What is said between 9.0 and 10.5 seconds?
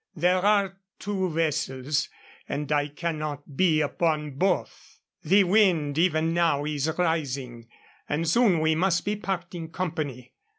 be parting company.